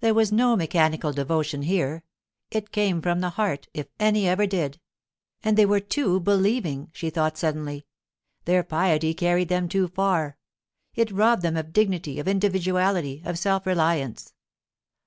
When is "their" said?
8.46-8.62